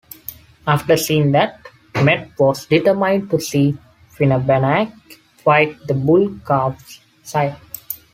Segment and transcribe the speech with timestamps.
[0.65, 1.63] After seeing that,
[1.93, 3.77] Medb was determined to see
[4.17, 4.91] Finnbhennach
[5.43, 7.55] fight the bull-calf's sire.